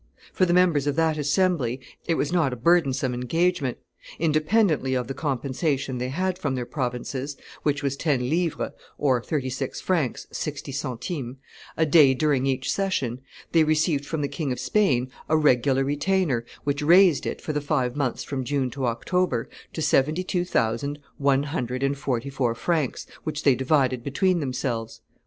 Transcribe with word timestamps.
For 0.33 0.47
the 0.47 0.53
members 0.55 0.87
of 0.87 0.95
that 0.95 1.19
assembly 1.19 1.79
it 2.07 2.15
was 2.15 2.31
not 2.33 2.51
a 2.51 2.55
burdensome 2.55 3.13
engagement; 3.13 3.77
independently 4.17 4.95
of 4.95 5.05
the 5.05 5.13
compensation 5.13 5.99
they 5.99 6.09
had 6.09 6.39
from 6.39 6.55
their 6.55 6.65
provinces, 6.65 7.37
which 7.61 7.83
was 7.83 7.95
ten 7.95 8.27
livres 8.27 8.71
(thirty 8.99 9.51
six 9.51 9.79
francs, 9.79 10.25
sixty 10.31 10.71
centimes) 10.71 11.37
a 11.77 11.85
day 11.85 12.15
during 12.15 12.47
each 12.47 12.71
session, 12.73 13.21
they 13.51 13.63
received 13.63 14.03
from 14.07 14.21
the 14.23 14.27
King 14.27 14.51
of 14.51 14.59
Spain 14.59 15.11
a 15.29 15.37
regular 15.37 15.83
retainer, 15.83 16.45
which 16.63 16.81
raised 16.81 17.27
it, 17.27 17.39
for 17.39 17.53
the 17.53 17.61
five 17.61 17.95
months 17.95 18.23
from 18.23 18.43
June 18.43 18.71
to 18.71 18.87
October, 18.87 19.47
to 19.71 19.83
seventy 19.83 20.23
two 20.23 20.43
thousand 20.43 20.97
one 21.19 21.43
hundred 21.43 21.83
and 21.83 21.95
forty 21.99 22.31
four 22.31 22.55
francs, 22.55 23.05
which 23.23 23.43
they 23.43 23.53
divided 23.53 24.03
between 24.03 24.39
themselves. 24.39 25.01